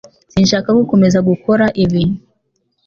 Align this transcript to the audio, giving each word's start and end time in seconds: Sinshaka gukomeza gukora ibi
Sinshaka 0.31 0.69
gukomeza 0.79 1.19
gukora 1.29 1.65
ibi 1.83 2.03